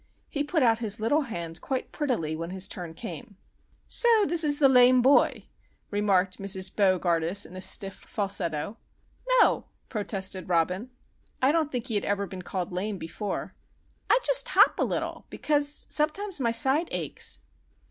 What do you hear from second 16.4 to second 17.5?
side aches."